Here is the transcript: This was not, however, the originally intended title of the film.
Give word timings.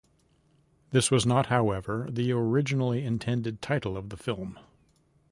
This 0.89 1.11
was 1.11 1.27
not, 1.27 1.45
however, 1.45 2.07
the 2.09 2.31
originally 2.31 3.05
intended 3.05 3.61
title 3.61 3.95
of 3.95 4.09
the 4.09 4.17
film. 4.17 4.57